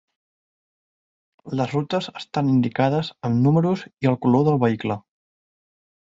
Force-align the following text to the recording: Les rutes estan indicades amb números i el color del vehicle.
Les 1.59 1.67
rutes 1.73 2.07
estan 2.21 2.49
indicades 2.53 3.11
amb 3.29 3.43
números 3.49 3.83
i 4.05 4.09
el 4.13 4.17
color 4.25 4.47
del 4.49 4.57
vehicle. 4.65 4.97